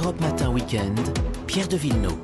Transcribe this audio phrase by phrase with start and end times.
[0.00, 0.96] L'Europe Matin Weekend,
[1.48, 2.14] Pierre de Villeneuve.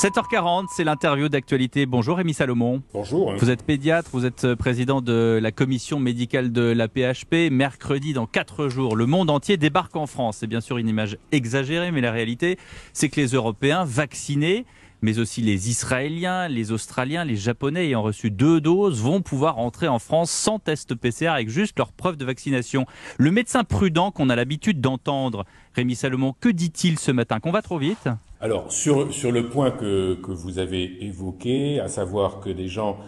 [0.00, 1.86] 7h40, c'est l'interview d'actualité.
[1.86, 2.82] Bonjour Rémi Salomon.
[2.94, 3.34] Bonjour.
[3.36, 7.50] Vous êtes pédiatre, vous êtes président de la commission médicale de la PHP.
[7.50, 10.36] Mercredi, dans 4 jours, le monde entier débarque en France.
[10.38, 12.58] C'est bien sûr une image exagérée, mais la réalité,
[12.92, 14.64] c'est que les Européens vaccinés
[15.02, 19.88] mais aussi les Israéliens, les Australiens, les Japonais ayant reçu deux doses vont pouvoir entrer
[19.88, 22.86] en France sans test PCR avec juste leur preuve de vaccination.
[23.18, 27.40] Le médecin prudent qu'on a l'habitude d'entendre, Rémi Salomon, que dit-il ce matin?
[27.40, 28.08] Qu'on va trop vite.
[28.40, 32.98] Alors, sur, sur le point que, que vous avez évoqué, à savoir que des gens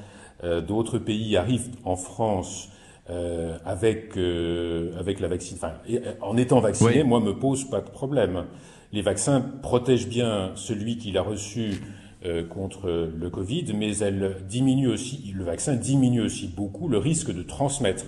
[0.43, 2.71] euh, d'autres pays arrivent en France
[3.11, 5.73] euh, avec, euh, avec la vaccine, enfin,
[6.21, 8.45] en étant vacciné, moi, me pose pas de problème
[8.93, 11.81] les vaccins protègent bien celui qui l'a reçu
[12.27, 17.33] euh, contre le Covid, mais elle diminue aussi, le vaccin diminue aussi beaucoup le risque
[17.33, 18.05] de transmettre.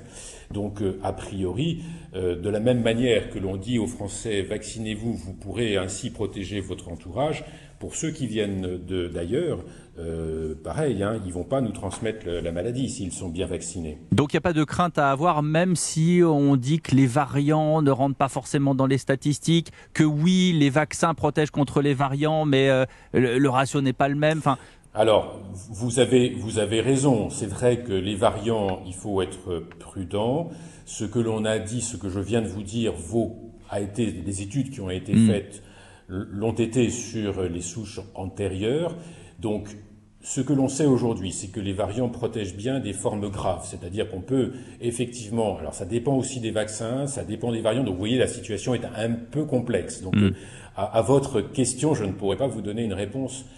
[0.53, 1.83] Donc, euh, a priori,
[2.15, 6.61] euh, de la même manière que l'on dit aux Français vaccinez-vous, vous pourrez ainsi protéger
[6.61, 7.45] votre entourage.
[7.83, 8.79] Pour ceux qui viennent
[9.13, 9.59] d'ailleurs,
[9.99, 13.99] euh, pareil, hein, ils vont pas nous transmettre la maladie s'ils sont bien vaccinés.
[14.13, 17.09] Donc il n'y a pas de crainte à avoir, même si on dit que les
[17.09, 21.93] variants ne rentrent pas forcément dans les statistiques, que oui, les vaccins protègent contre les
[21.93, 22.71] variants, mais
[23.15, 24.39] le, ratio n'est pas le même.
[24.39, 24.59] Enfin,
[24.95, 25.41] alors,
[25.73, 27.31] vous avez, vous avez raison.
[27.31, 30.51] C'est vrai que les variants, il faut être prudent.
[30.85, 34.13] Ce que l'on a dit, ce que je viens de vous dire, vaut, a été
[34.13, 35.27] des études qui ont été mm.
[35.27, 35.63] faites,
[36.13, 38.95] l'ont été sur les souches antérieures.
[39.39, 39.69] Donc,
[40.21, 44.09] ce que l'on sait aujourd'hui, c'est que les variants protègent bien des formes graves, c'est-à-dire
[44.09, 48.01] qu'on peut effectivement, alors ça dépend aussi des vaccins, ça dépend des variants, donc vous
[48.01, 50.01] voyez la situation est un peu complexe.
[50.01, 50.31] Donc mm.
[50.77, 53.49] à, à, votre question, je ne pourrais pas vous donner une réponse euh,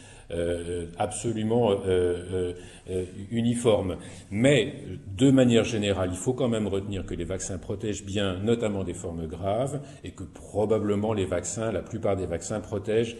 [0.98, 2.52] absolument euh,
[2.90, 3.96] euh, uniforme.
[4.30, 4.74] Mais
[5.16, 8.94] de manière générale, il faut quand même retenir que les vaccins protègent bien, notamment des
[8.94, 13.16] formes graves, et que probablement les vaccins, la plupart des vaccins protègent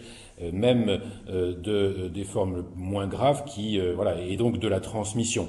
[0.51, 5.47] même de, des formes moins graves, qui voilà, et donc de la transmission.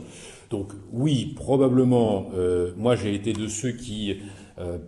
[0.51, 2.31] Donc oui, probablement,
[2.77, 4.21] moi j'ai été de ceux qui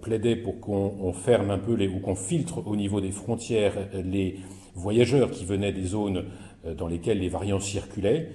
[0.01, 4.39] plaidaient pour qu'on ferme un peu les, ou qu'on filtre au niveau des frontières les
[4.79, 6.25] voyageurs qui venaient des zones
[6.65, 8.31] euh, dans lesquels les variants circulaient.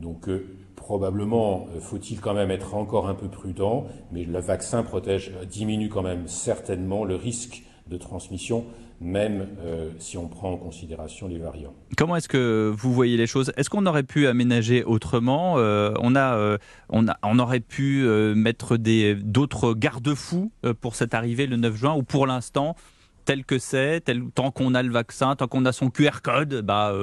[0.00, 4.82] Donc euh, probablement euh, faut-il quand même être encore un peu prudent, mais le vaccin
[4.82, 8.66] protège, diminue quand même certainement le risque de transmission,
[9.00, 9.46] même
[9.98, 11.72] si on prend en considération les variants.
[11.96, 13.50] Comment est-ce que vous voyez les choses?
[13.56, 15.54] Est-ce qu'on aurait pu aménager autrement?
[15.54, 16.58] On, a,
[16.90, 18.02] on, a, on aurait pu
[18.34, 22.76] mettre d'autres garde-fous pour cette arrivée le 9 juin, ou pour l'instant,
[23.28, 24.02] tel que c'est,
[24.34, 26.94] tant qu'on a le vaccin, tant qu'on a son QR code, bah,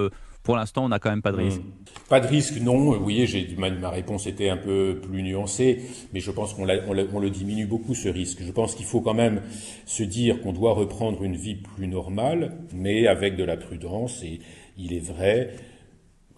[0.42, 1.60] pour l'instant, on n'a quand même pas de risque.
[1.60, 2.08] Hmm.
[2.10, 2.94] Pas de risque, non.
[2.94, 3.28] Vous voyez,
[3.60, 5.82] ma, ma réponse était un peu plus nuancée,
[6.14, 8.40] mais je pense qu'on on le diminue beaucoup, ce risque.
[8.42, 9.42] Je pense qu'il faut quand même
[9.86, 14.24] se dire qu'on doit reprendre une vie plus normale, mais avec de la prudence.
[14.24, 14.40] Et
[14.80, 15.52] il est vrai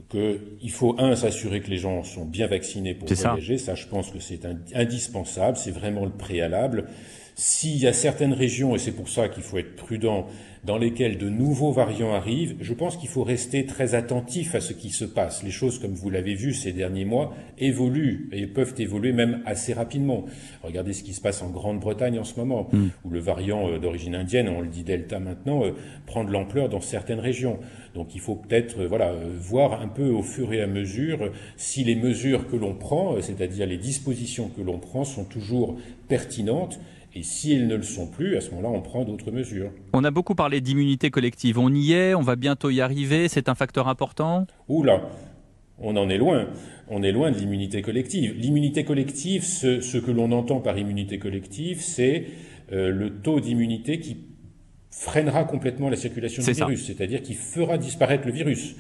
[0.10, 3.58] qu'il faut, un, s'assurer que les gens sont bien vaccinés pour voyager.
[3.58, 3.68] Ça.
[3.68, 4.42] ça, je pense que c'est
[4.74, 5.56] indispensable.
[5.56, 6.90] C'est vraiment le préalable.
[7.40, 10.26] S'il y a certaines régions, et c'est pour ça qu'il faut être prudent,
[10.64, 14.74] dans lesquelles de nouveaux variants arrivent, je pense qu'il faut rester très attentif à ce
[14.74, 15.44] qui se passe.
[15.44, 19.72] Les choses, comme vous l'avez vu ces derniers mois, évoluent et peuvent évoluer même assez
[19.74, 20.26] rapidement.
[20.64, 22.88] Regardez ce qui se passe en Grande-Bretagne en ce moment, mm.
[23.06, 25.74] où le variant euh, d'origine indienne, on le dit Delta maintenant, euh,
[26.08, 27.60] prend de l'ampleur dans certaines régions.
[27.94, 31.84] Donc il faut peut-être euh, voilà, voir un peu au fur et à mesure si
[31.84, 35.78] les mesures que l'on prend, c'est-à-dire les dispositions que l'on prend, sont toujours
[36.08, 36.80] pertinentes
[37.18, 39.72] et si elles ne le sont plus, à ce moment-là, on prend d'autres mesures.
[39.94, 41.58] On a beaucoup parlé d'immunité collective.
[41.58, 43.28] On y est, on va bientôt y arriver.
[43.28, 45.10] C'est un facteur important Oula,
[45.80, 46.48] on en est loin.
[46.90, 48.36] On est loin de l'immunité collective.
[48.38, 52.26] L'immunité collective, ce, que l'on entend par immunité collective, c'est
[52.72, 54.18] euh, le taux d'immunité qui
[54.92, 58.76] freinera complètement la circulation du virus, c'est-à-dire qui fera disparaître le virus.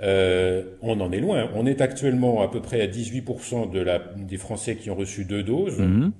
[0.00, 1.50] Euh, on en est loin.
[1.54, 5.24] On est actuellement à peu près à 18% de la, des Français qui ont reçu
[5.24, 5.78] deux doses.
[5.78, 6.12] Mhm.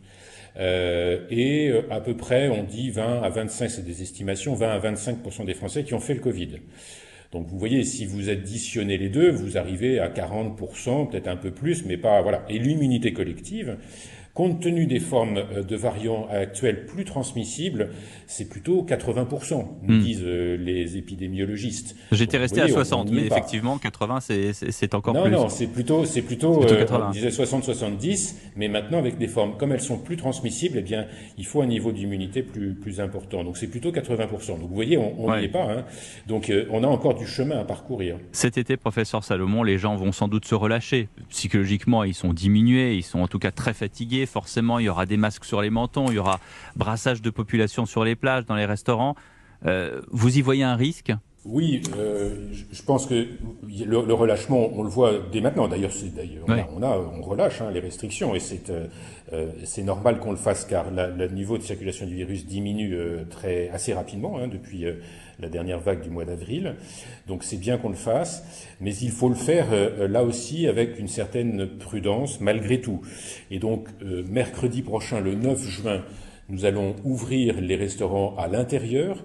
[0.59, 4.69] Euh, et euh, à peu près, on dit 20 à 25, c'est des estimations, 20
[4.69, 6.61] à 25% des Français qui ont fait le Covid.
[7.33, 11.51] Donc vous voyez, si vous additionnez les deux, vous arrivez à 40% peut-être un peu
[11.51, 12.45] plus, mais pas voilà.
[12.48, 13.77] Et l'immunité collective,
[14.36, 17.88] Compte tenu des formes euh, de variants actuels plus transmissibles,
[18.27, 19.98] c'est plutôt 80%, nous hmm.
[19.98, 21.97] disent euh, les épidémiologistes.
[22.12, 25.30] J'étais resté à 60, mais effectivement, 80, c'est encore plus.
[25.30, 29.56] Non, non, c'est plutôt, c'est plutôt, euh, on disait 60-70, mais maintenant, avec des formes,
[29.56, 31.06] comme elles sont plus transmissibles, eh bien,
[31.39, 33.42] il faut un niveau d'immunité plus, plus important.
[33.42, 34.59] Donc, c'est plutôt 80%.
[34.59, 35.65] Donc, vous voyez, on n'y est pas.
[35.65, 35.86] Hein.
[36.27, 38.18] Donc, on a encore du chemin à parcourir.
[38.32, 41.09] Cet été, professeur Salomon, les gens vont sans doute se relâcher.
[41.30, 45.07] Psychologiquement, ils sont diminués, ils sont en tout cas très fatigués forcément, il y aura
[45.07, 46.41] des masques sur les mentons, il y aura
[46.77, 49.15] brassage de population sur les plages, dans les restaurants.
[50.11, 51.13] vous y voyez un risque?
[51.48, 55.69] Oui, euh, je pense que le, le, relâchement, on le voit dès maintenant.
[55.69, 56.45] D'ailleurs, c'est d'ailleurs
[56.75, 58.87] on, a, on relâche hein, les restrictions et c'est euh,
[59.33, 63.25] euh, c'est normal qu'on le fasse car le niveau de circulation du virus diminue euh,
[63.28, 65.01] très assez rapidement hein, depuis euh,
[65.41, 66.77] la dernière vague du mois d'avril.
[67.27, 68.45] Donc c'est bien qu'on le fasse,
[68.81, 69.66] mais il faut le faire
[70.09, 73.03] là aussi avec une certaine prudence malgré tout.
[73.51, 76.03] Et donc mercredi prochain, le 9 juin,
[76.49, 79.22] nous allons ouvrir les restaurants à l'intérieur.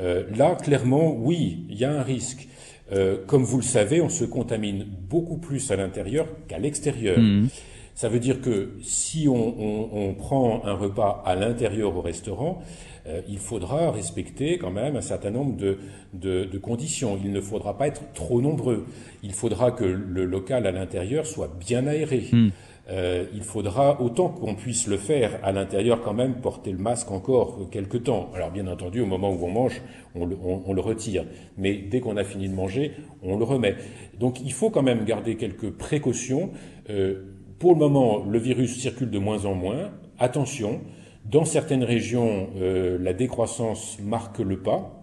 [0.00, 2.48] Euh, là, clairement, oui, il y a un risque.
[2.92, 7.18] Euh, comme vous le savez, on se contamine beaucoup plus à l'intérieur qu'à l'extérieur.
[7.18, 7.48] Mhm.
[7.94, 12.62] Ça veut dire que si on, prend un repas à l'intérieur au restaurant,
[13.08, 17.18] euh, il faudra respecter quand même un certain nombre de, conditions.
[17.22, 18.86] Il ne faudra pas être trop nombreux.
[19.24, 22.28] Il faudra que le local à l'intérieur soit bien aéré.
[22.30, 22.52] Mhm.
[22.90, 27.10] Euh, il faudra, autant qu'on puisse le faire à l'intérieur quand même, porter le masque
[27.10, 28.30] encore quelques temps.
[28.34, 29.82] Alors bien entendu, au moment où on mange,
[30.14, 31.24] on le, retire.
[31.58, 32.92] Mais dès qu'on a fini de manger,
[33.22, 33.76] on le remet.
[34.18, 36.50] Donc il faut quand même garder quelques précautions.
[36.88, 37.24] Euh,
[37.58, 39.90] pour le moment, le virus circule de moins en moins.
[40.18, 40.80] Attention,
[41.26, 44.94] dans certaines régions, euh, la décroissance marque le pas.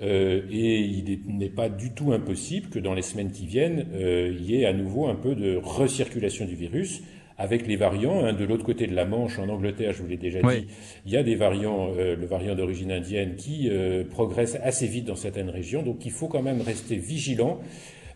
[0.00, 4.56] et il n'est pas du tout impossible que dans les semaines qui viennent, il y
[4.56, 7.02] ait à nouveau un peu de recirculation du virus
[7.38, 8.24] avec les variants.
[8.24, 10.66] Hein, de l'autre côté de la Manche, en Angleterre, je vous l'ai déjà dit,
[11.06, 15.06] il y a des variants, euh, le variant d'origine indienne, qui euh, progresse assez vite
[15.06, 15.82] dans certaines régions.
[15.82, 17.60] Donc il faut quand même rester vigilant.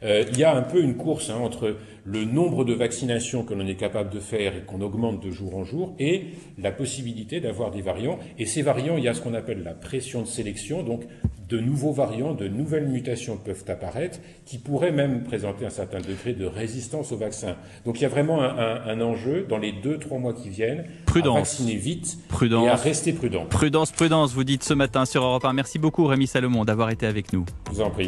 [0.02, 3.54] Euh, il y a un peu une course hein, entre le nombre de vaccinations que
[3.54, 7.40] l'on est capable de faire et qu'on augmente de jour en jour et la possibilité
[7.40, 8.18] d'avoir des variants.
[8.38, 10.82] Et ces variants, il y a ce qu'on appelle la pression de sélection.
[10.82, 11.02] Donc
[11.48, 16.34] de nouveaux variants, de nouvelles mutations peuvent apparaître qui pourraient même présenter un certain degré
[16.34, 17.56] de résistance au vaccin.
[17.84, 21.36] Donc il y a vraiment un, enjeu dans les deux, trois mois qui viennent prudence.
[21.36, 22.66] à vacciner vite prudence.
[22.66, 23.46] et à rester prudent.
[23.46, 25.52] Prudence, prudence, vous dites ce matin sur Europe 1.
[25.52, 27.44] Merci beaucoup Rémi Salomon d'avoir été avec nous.
[27.68, 28.06] Je vous en prie.